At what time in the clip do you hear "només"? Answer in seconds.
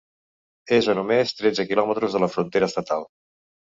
1.01-1.33